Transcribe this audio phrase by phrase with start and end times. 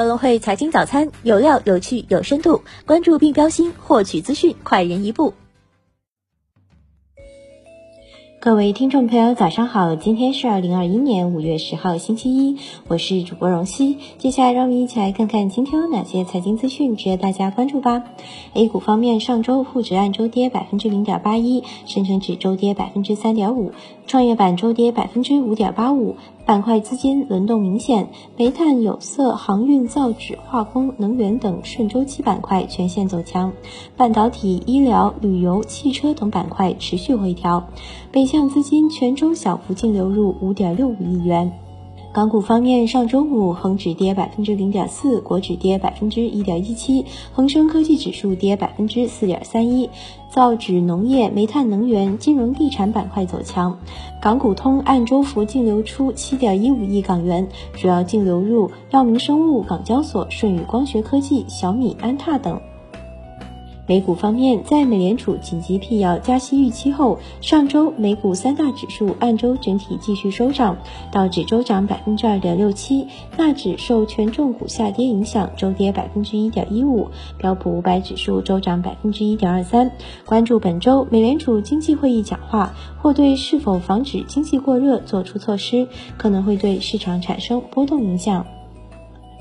[0.00, 5.34] 高隆汇财经早餐有料、有趣、有深度，关注并标新，获取资讯快人一步。
[8.40, 9.96] 各位听众朋友，早上好！
[9.96, 12.56] 今天是二零二一年五月十号，星期一，
[12.88, 13.98] 我是主播荣熙。
[14.16, 18.02] 接下来，让我们一起来看看今天有哪些财经资讯值得大家关注吧。
[18.54, 23.72] A 股方面，上周沪指按周跌百分之零点八一，深成指周跌百分之三点五，
[24.06, 26.16] 创业板周跌百分之五点八五。
[26.46, 33.52] 板块资金轮动明显，煤炭、有色、航运、造纸、化工、能源等顺周期板块全线走强，
[33.96, 37.68] 半导体、医疗、旅游、汽车等板块持续回调。
[38.10, 41.52] 北向资金全周小幅净流入五点六五亿元。
[42.12, 49.88] 港股方面，上周五恒指跌百分之零点四，国指跌百分之一点一七，恒生科技指数跌百分之四点三一。
[50.28, 53.78] 造纸、农业、煤炭、能源、金融、地产板块走强。
[54.20, 62.60] 港股通按周幅净流出七点一五亿港元，主要净流入药明生物、港交所、舜宇光学科技、小米、安踏等。
[63.90, 70.78] 美股方面，在美联储紧急辟谣加息预期后，上周美股三大指数按周整体继续收涨，
[71.10, 79.90] 道指周涨百分之二点六七，纳指受权重股下跌影响周跌百分之一点一五，标普五百指数周涨百分之一点二三。
[80.24, 88.46] 关注本周美联储经济会议讲话，或对是否防止经济过热做出措施，可能会对市场产生波动影响。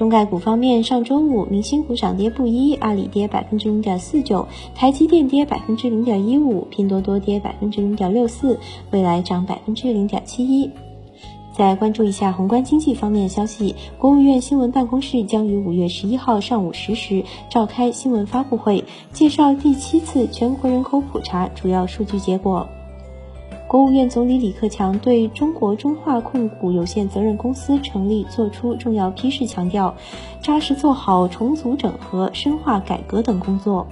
[0.00, 8.58] 中概股方面，上周五明星股涨跌不一，阿里跌百分之零点四九，台积电跌百分之零点一五，拼多多跌百分之零点六四，
[8.92, 10.70] 未来涨百分之零点七一。
[11.52, 22.66] 再关注一下宏观经济方面的消息，国务院新闻办公室将于五月十一号上午十时召开新闻发布会，介绍第七次全国人口普查主要数据结果。
[23.70, 29.94] 国务院总理李克强对中国中化控股有限责任公司成立作出重要批示，强调
[30.42, 33.86] 扎实做好重组整合、深化改革等工作。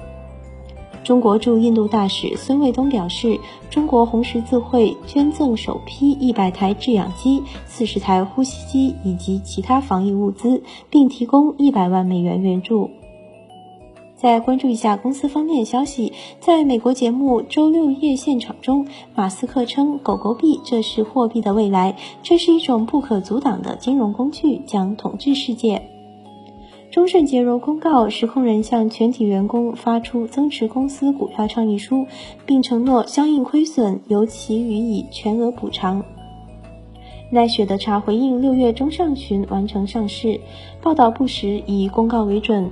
[1.04, 3.38] 中国驻印度大使孙卫东表示，
[3.70, 12.90] 中国红十字会捐赠首批一百台制氧机、四十台呼吸机以及其他防疫物资，并提供一百万美元援助。
[14.20, 18.84] 再关注一下公司方面消息，在美国节目《周六夜现场》中，
[19.14, 25.80] 马斯克称“狗狗币”这是货币的未来，这是一种不可阻挡的金融工具，将统治世界。
[26.90, 32.04] 中盛洁柔公告，实控人向全体员工发出增持公司股票倡议书，
[32.44, 36.04] 并承诺相应亏损由其予以全额补偿。
[37.30, 40.40] 奈雪的茶回应六月中上旬完成上市，
[40.82, 42.68] 报道不实，以公告为准。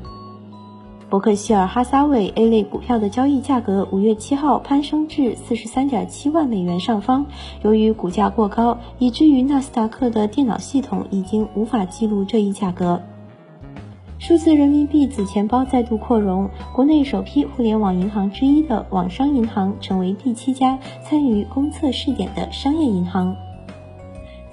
[1.09, 7.27] 伯克希尔哈撒韦 A 类股票的交易价格五月七号攀升至四十三点七万美元上方，
[7.63, 13.01] 由于股价过高，以至于纳斯达克的电脑系统已经无法记录这一价格。
[14.19, 23.37] 数字人民币子钱包再度扩容，国内首批互联网银行之一的网商银行成为第七家参与公测试点的商业银行。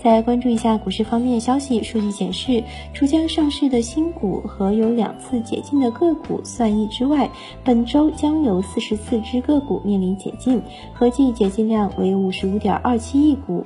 [0.04, 2.62] 再关注一下股市方面的消息，数据显示，
[2.94, 7.30] 除将上市的新股和有两次解禁的个股算一之外，
[7.64, 10.62] 本周将有四十四只个股面临解禁，
[10.94, 13.66] 合计解禁量为五十五点二七亿股。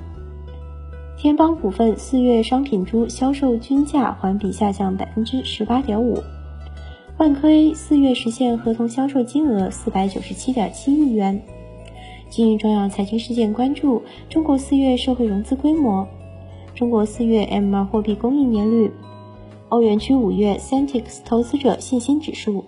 [1.18, 6.22] 天邦股份四月商品猪销售均价环比下降百分之十八点五。
[7.18, 11.42] 万科 A 四月实现合同销售金额四百九十七点七亿元。
[12.30, 16.08] 今日重要财经事件关注：中国四月社会融资规模。
[16.78, 18.92] 中国四月 M2 货币供应年率，
[19.70, 22.64] 欧元区五月 Sentix 投资者信心指数。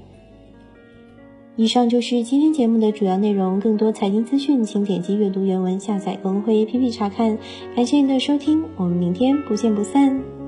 [1.55, 7.37] 以上就是今天节目的主要内容，更多财经资讯，请点击阅读原文下载公会 APP 查看。
[7.75, 10.38] 感谢您的收听，我们明天不见不散。